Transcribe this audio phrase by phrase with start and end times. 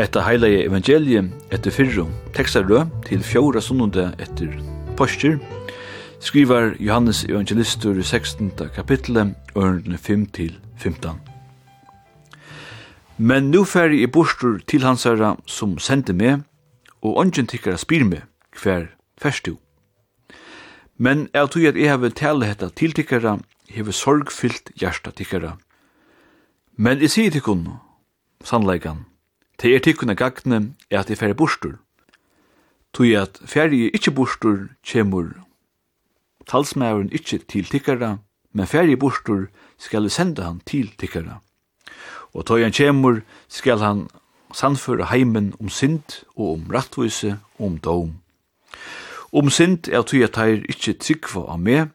[0.00, 4.54] Hetta heilige evangelium etter fyrru tekstarø til fjóra sunnunde etter
[4.96, 5.34] postur,
[6.24, 8.48] skrivar Johannes evangelistur i 16.
[8.72, 11.20] kapitlet, ørendene 5 til 15.
[13.18, 16.46] Men nu færri i bostur til hans herra som sendte meg,
[17.04, 18.24] og ongen tikkara spyr meg
[18.56, 18.88] hver
[19.20, 19.58] festu.
[20.96, 23.36] Men jeg tror at jeg har tale hetta til tikkara,
[23.68, 25.58] hever sorgfyllt hjärsta tikkara.
[26.76, 27.68] Men jeg sier tikkun,
[28.40, 29.09] sannleikan,
[29.60, 31.76] Det er tykkene gagne er at det færre bostur.
[32.94, 35.34] Tui at færre ikkje bostur kjemur
[36.48, 38.16] talsmæren ikkje til tykkara,
[38.52, 39.46] men færre bostur
[39.78, 41.42] skal senda han til tykkara.
[42.32, 44.08] Og tui han kjemur skal han
[44.54, 48.10] sannføra heimen om synd og om rattvise og om dom.
[49.32, 51.90] Om synd er tui at heir ikkje tryggva av meg,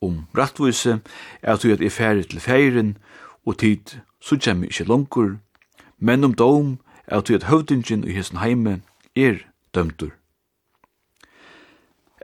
[0.00, 1.00] om rattvise
[1.42, 2.96] er tui at jeg færre til færen
[3.44, 5.36] og tid så kjem ikkje langkur,
[5.98, 8.80] men om dom er til at høvdingen i hessen heime
[9.16, 9.42] er
[9.74, 10.12] dømtur.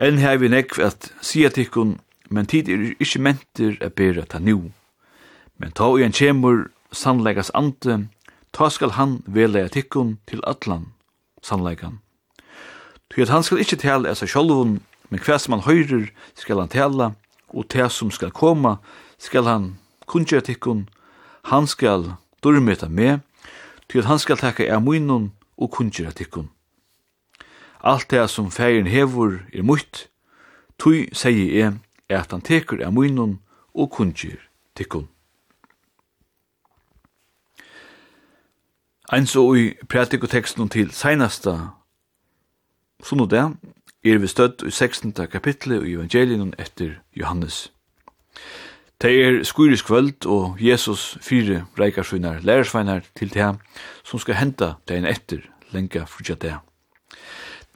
[0.01, 1.97] Enn hei vi nekv at sia tikkun,
[2.29, 4.71] men tid er ikkje mentir a bera ta nu.
[5.57, 8.07] Men ta og en kjemur sannleikas ante,
[8.51, 10.91] ta skal han velja tikkun til atlan
[11.41, 12.01] sannleikan.
[13.09, 16.59] Ty at han skal ikkje tala av seg sjolvun, men hver som han høyrer skal
[16.59, 17.13] han tala,
[17.55, 18.77] og te som skal koma
[19.21, 19.67] skal han
[20.11, 20.87] kunngjøre tikkun,
[21.47, 23.21] han skal durmeta med,
[23.89, 26.49] til at han skal taka er munnen og kunnkjera tikkun.
[27.83, 30.07] Alt det som feiren hevur er mutt,
[30.79, 31.73] tui segi er
[32.09, 33.39] at han tekur er munnen
[33.73, 34.41] og kunnkjer
[34.75, 35.07] tikkun.
[39.13, 41.57] Ein så i pratikoteksten til seinasta
[43.03, 43.43] sunnu det,
[44.05, 45.13] er vi støtt i 16.
[45.31, 47.71] kapitlet i evangelien etter Johannes.
[49.01, 53.55] Det er skuris kvöld og Jesus fire reikarsvinar, lærersveinar til det
[54.03, 56.55] som skal henta degin etter lenga frutja det.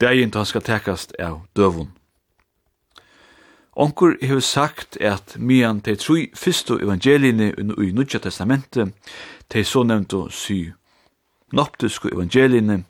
[0.00, 1.90] Degin han skal tekast av døvun.
[3.76, 8.94] Onkur hefur sagt at mian te trui fyrstu evangeliene i Nudja testamentet,
[9.48, 10.72] te så nevnt og sy
[11.52, 12.84] noptisku evangeliene,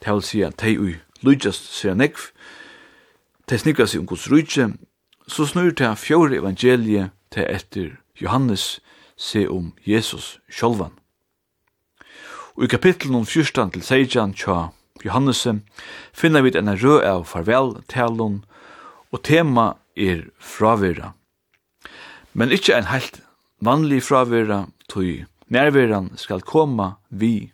[0.00, 2.28] te vil sia te ui lujast sia nekv,
[3.46, 4.68] te snikka sig om Guds rujtje,
[5.26, 8.80] så snur te fjore evangelie til etter Johannes
[9.16, 10.92] se om Jesus sjolvan.
[12.56, 14.70] Og i kapitlen 14 til 16 tja
[15.04, 15.46] Johannes
[16.12, 18.42] finner vi en rød av farvel talon
[19.10, 21.14] og tema er fravera.
[22.32, 23.20] Men ikkje en heilt
[23.64, 27.50] vanlig fravera tog nærveran skal koma vi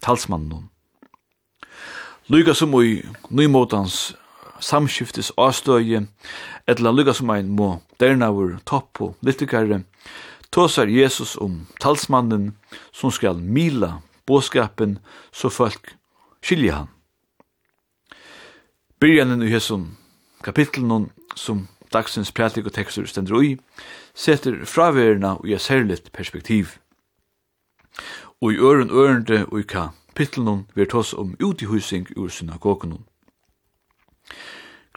[0.00, 0.68] talsmannen.
[2.30, 4.14] Lyga som i nymotans
[4.60, 6.06] samskiftes avstøye,
[6.68, 9.82] etla lukka som ein må dernavur og litikare,
[10.50, 12.54] tåsar Jesus om talsmannen
[12.92, 14.98] som skal mila båskapen
[15.32, 15.94] så folk
[16.42, 16.88] skilja han.
[19.00, 19.96] Byrjanen i hesson
[20.44, 23.56] kapitlen som dagsens prætik og tekstur stendur ui,
[24.14, 26.76] setter fraverna i et særligt perspektiv.
[28.40, 33.04] Og i øren ørende og i kapitlen vi tås om utihusing ur synagogen.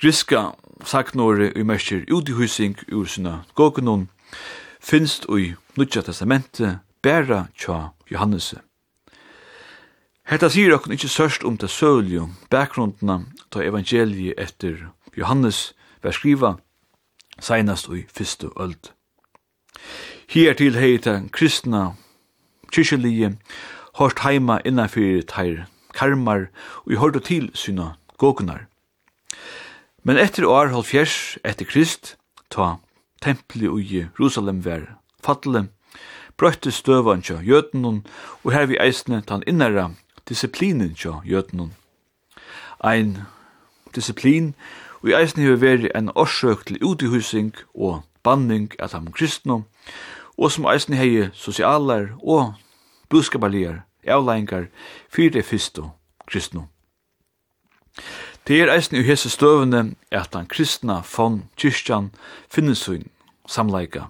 [0.02, 0.54] Griska
[0.86, 4.10] saknore i mestir utihusing ur sina gokunon
[4.80, 8.62] finst i Nudja testamentet bæra tja Johannese.
[10.24, 16.56] Hetta sier okkur ikkje sørst om det sølju bakgrundna ta evangeliet etter Johannes vær skriva
[17.40, 18.94] seinast i fyrstu öld.
[20.28, 21.94] Hier til heita kristna
[22.72, 23.36] kyrkjelige
[24.00, 26.48] hårst heima innanfyrir teir karmar
[26.86, 28.66] og i hårdu til syna gokunar.
[30.04, 32.16] Men etter år halv fjers etter Krist,
[32.50, 32.78] ta
[33.24, 34.88] templi og i Jerusalem ver
[35.24, 35.68] fatle,
[36.38, 38.04] brøtte støvan tja jötnun,
[38.44, 39.92] og her vi eisne tan innara
[40.30, 41.72] disiplinen tja jötnun.
[42.84, 43.22] Ein
[43.96, 44.54] disiplin,
[45.02, 49.66] og i eisne hefur veri en årsøk til utihusing og banning av ham kristnum,
[50.38, 52.54] og som eisne hei sosialar og
[53.10, 54.68] budskapaligar avlæringar
[55.10, 55.80] fyrir det fyrst
[56.28, 56.68] kristnum.
[58.48, 62.10] Det er eisen i hese støvende at den kristna von kyrkjan
[62.52, 63.06] finnes hun
[63.48, 64.10] samleika.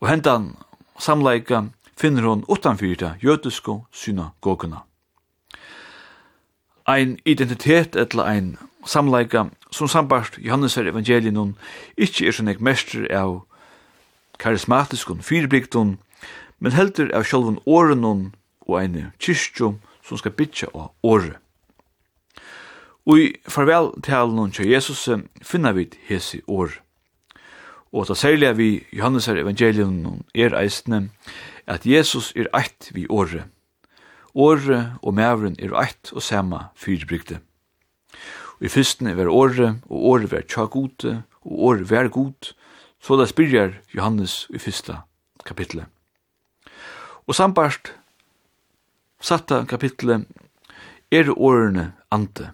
[0.00, 0.56] Og hentan
[0.98, 1.62] samleika
[1.98, 4.76] finner hun utanfyr det jødisko synagoguna.
[6.86, 11.56] Ein identitet etla ein samleika som sambart Johannes er evangelien
[11.96, 13.40] ikkje er sånn ek mester av
[14.38, 15.98] karismatiskun fyrbygdun,
[16.58, 19.74] men heldur av sjálfun åren og ein kyrkjo
[20.06, 21.42] som skal bytja av året.
[23.06, 23.90] Og i farvel
[24.52, 25.08] til Jesus
[25.42, 26.70] finner vi hese år.
[27.92, 31.10] Og ta særlig vi Johannes her evangelion er eisne
[31.66, 33.44] at Jesus er eitt vi året.
[34.34, 37.40] Året og mævren er eitt og sama fyrbrygde.
[38.60, 42.54] Og i fyrsten var året, og året var tja gode, og året var god,
[43.02, 45.02] så da spyrjar Johannes i fyrsta
[45.44, 45.84] kapitlet.
[47.26, 47.92] Og sambart
[49.20, 50.24] satta kapitlet
[51.10, 52.52] er årene ante.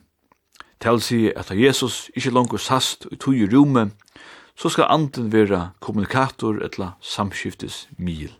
[0.80, 3.90] Tal sig at Jesus ikkje langur sast i tog i rume,
[4.56, 8.32] så skal anden vera kommunikator etla samskiftes mil.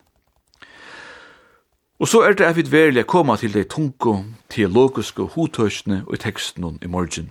[1.98, 6.78] Og så er det at vi verilig koma til de tungo, teologiske hotøysene og teksten
[6.82, 7.30] i morgen.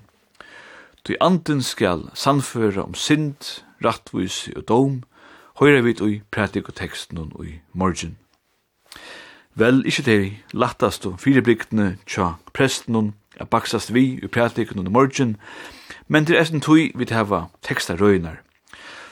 [1.07, 5.03] Du anden skal sannføre om synd, rattvis og dom,
[5.59, 8.17] høyre vi i prætik og teksten i morgen.
[9.55, 15.37] Vel, ikkje dei lattast og firebliktene tja presten er baksast vi i prætikon under morgen,
[16.07, 18.41] men til essen tui vi hava teksta røynar.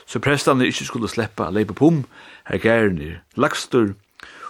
[0.05, 2.05] Så prestane ikkje skulle sleppa a leipa pum,
[2.47, 3.95] her gæren er lagstur,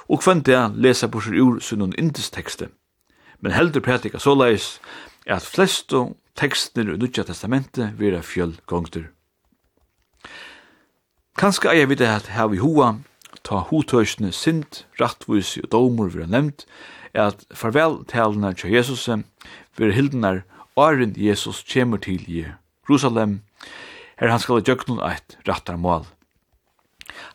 [0.09, 2.69] og kvann det lesa på sér ur sunn indis tekste.
[3.41, 4.79] Men heldur prætika såleis
[5.25, 9.07] er at flestu tekstner i Nudja Testamentet vera fjöllgongter.
[11.37, 12.95] Kanska eier vi det at her vi hoa,
[13.43, 16.65] ta hotøysene sint, rattvus og domur vera nevnt,
[17.13, 19.09] er at farveltalene til Jesus
[19.77, 20.43] ver hildenar
[20.75, 22.45] åren Jesus kjemur til i
[22.85, 23.41] Jerusalem,
[24.19, 26.05] her han skal i djøknun eit rattar mål.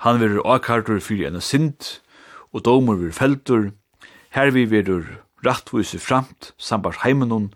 [0.04, 2.00] Han verur akkartur fyrir enn sint,
[2.52, 3.70] og domur verur feltur,
[4.36, 5.06] her vi verur
[5.44, 7.50] rattvise framt, sambar heimenun,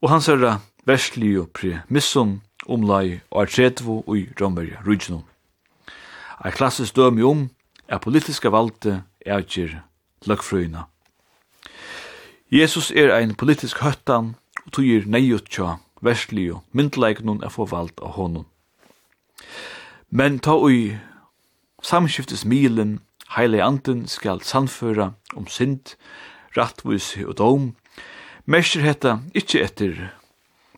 [0.00, 5.24] og hans herra versli og premisson, omlai og artretvo og i romverja rujnun.
[6.44, 7.46] Ei klassisk dømi om
[7.88, 9.82] er politiska valde er ikke
[10.28, 10.88] løgfrøyna
[12.54, 14.28] Jesus er ein politisk høttan
[14.62, 15.72] og tøyer neiut tja,
[16.06, 18.44] verslig og myndleiknun er forvald av honum.
[20.14, 20.94] Men ta ui
[21.82, 23.00] samskiftes milen,
[23.34, 25.96] heile anden skal sannføra om synd,
[26.54, 27.66] rattvis og dom,
[28.46, 29.98] Mestir hetta ikkje etter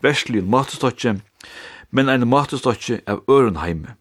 [0.00, 1.18] verslig matestotje,
[1.90, 3.98] men ein matestotje av ørenheime.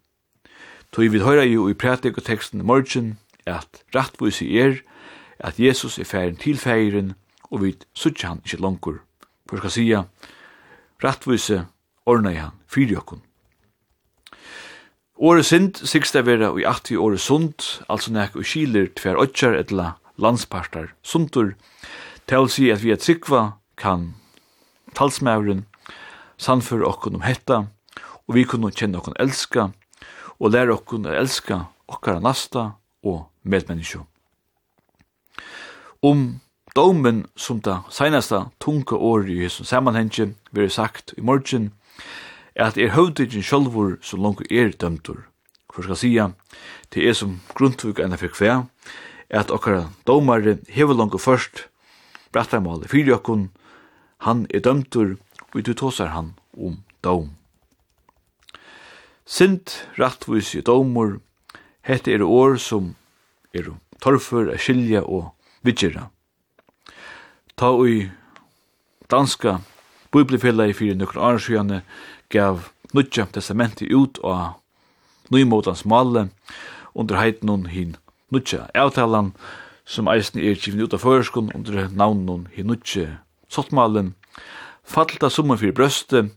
[0.95, 4.79] Tøy vi høyra jo i prætik og teksten i morgen, at rattvis er,
[5.43, 7.15] at Jesus er færen til færen,
[7.55, 8.99] og vi suttje han ikkje langkur.
[9.47, 10.01] For skal sia,
[11.03, 11.63] rattvise
[12.05, 13.23] ordna i han, fyri okkun.
[15.15, 19.55] Åre sind, sikst er vera i 80 åre sund, altså nek og skiler tver otjar
[19.55, 21.53] etla landspartar sundur,
[22.27, 24.09] til si at vi at sikva kan
[24.97, 25.63] talsmævren
[26.37, 27.63] sannføre okkun om hetta,
[28.27, 29.69] og vi kunne kjenne okkun elska,
[30.39, 32.73] og lære okkun å elska okkara nasta
[33.05, 34.03] og medmennesko.
[36.03, 36.41] Om
[36.75, 41.71] domen som det seneste tunga året i som sammanhenge vil sagt i morgen
[42.55, 45.23] er at er høvdegjen sjølvor som langt er dømtur.
[45.71, 46.25] For skal sia,
[46.93, 48.53] det er som grundtug enn fikk kve,
[49.29, 51.65] at okkara domare hever langt først
[52.31, 53.49] brattamal i fyrjokkun,
[54.23, 55.17] han er dømtur,
[55.53, 57.31] og du tåsar han om dom.
[59.25, 61.19] Sint rattvis i domur,
[61.83, 62.95] hette er år som
[63.53, 63.71] er
[64.03, 65.31] torfur, er skilja og
[65.63, 66.09] vidgjera
[67.55, 68.09] ta ui
[69.11, 69.59] danska
[70.13, 71.81] biblifellet i fyrir nukra arrasjøyane
[72.33, 74.57] gav nutja testamenti ut av
[75.31, 76.29] nymotans male
[76.95, 77.95] under heitnun hin
[78.31, 79.33] nutja avtalan
[79.85, 83.19] som eisen er kivin ut av føreskon under navnun hin nutja
[83.49, 84.13] sottmalen
[84.83, 86.27] fallta summa fyrir brøste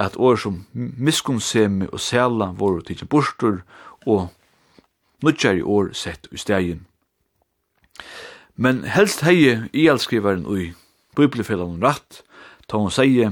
[0.00, 3.60] at år som miskunnsemi og sæla voru tidsin burstur
[4.06, 4.28] og
[5.22, 6.86] nutja i år sett i stegin.
[8.60, 10.74] Men helst hei ialskrivaren ui
[11.16, 12.18] bibelfellan rætt,
[12.68, 13.30] ta hon seie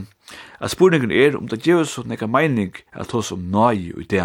[0.56, 4.24] at spurningen er om det gjevs så nekka meining at hos om nøye ui det.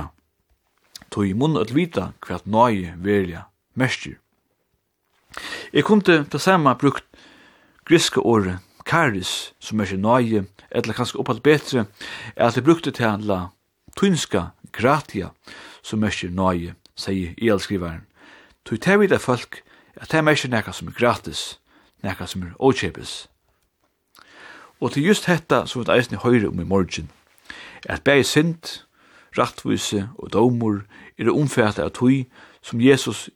[1.12, 4.16] Toi i munn at vita hva nai verja mestir.
[5.76, 7.04] Jeg kunne på samme brukt
[7.84, 11.86] griske året karis, som er nai, eller kanskje oppalt betre,
[12.36, 13.50] er at jeg brukte til la
[14.00, 15.34] tunska gratia,
[15.84, 18.08] som er nai, sier ialskrivaren.
[18.64, 19.66] Toi tevida folk
[20.04, 21.60] at det er ikke nekka som er gratis,
[22.04, 23.30] nekka som er åkjepes.
[24.84, 27.08] Og til just hetta som vi eisne høyre om i morgen,
[27.88, 28.84] at bæg sint,
[29.38, 30.84] rattvise og domur
[31.18, 32.28] er det av tui
[32.62, 33.30] som Jesus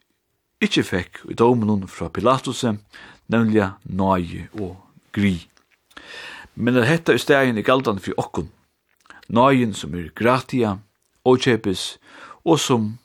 [0.61, 2.65] ikkje fekk i domen fra Pilatus,
[3.27, 4.75] nemlig nøye og
[5.13, 5.47] gri.
[6.55, 8.51] Men at hetta er stegin i galdan for okkun,
[9.29, 10.77] nøyen som er gratia,
[11.25, 11.97] åkjepes,
[12.43, 12.97] og som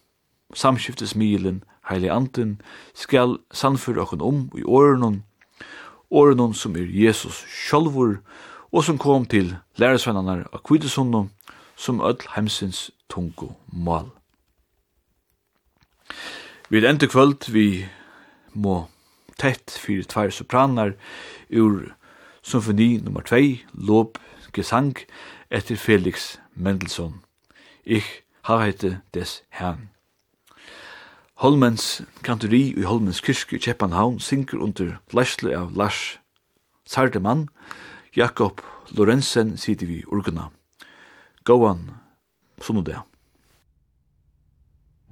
[0.54, 2.60] samskiftes milen heilig anten,
[2.94, 5.22] skal sannføre okken om i årenon,
[6.10, 8.20] årenon som er Jesus sjálfur,
[8.72, 11.30] og som kom til læresvennanar av kvidesundum,
[11.76, 14.08] som öll heimsins tungo mal.
[16.70, 17.86] Vi enda kvöld vi
[18.54, 18.86] må
[19.38, 20.94] tett fyrir tvær sopranar
[21.50, 21.92] ur
[22.42, 24.18] symfoni nummer 2, Lob
[24.52, 24.96] Gesang,
[25.50, 27.22] etter Felix Mendelssohn.
[27.84, 29.90] Ich habe des Herrn.
[31.42, 36.20] Holmens kantori i Holmens kyrk i Kjeppanhavn synker under flesle av Lars
[36.86, 37.48] Sardemann,
[38.14, 38.62] Jakob
[38.94, 40.52] Lorentzen sitter vi organa.
[41.42, 41.88] Gåan,
[42.62, 43.00] sånn og det.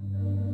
[0.00, 0.49] Thank you.